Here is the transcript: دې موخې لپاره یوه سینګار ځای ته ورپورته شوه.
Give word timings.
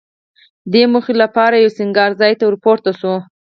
دې 0.71 0.83
موخې 0.91 1.13
لپاره 1.21 1.55
یوه 1.57 1.75
سینګار 1.77 2.11
ځای 2.21 2.33
ته 2.39 2.43
ورپورته 2.47 2.91
شوه. 2.99 3.17